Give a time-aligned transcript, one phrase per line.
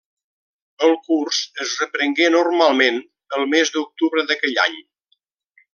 [0.87, 2.97] El curs es reprengué, normalment,
[3.41, 4.81] el mes d'octubre d'aquell any.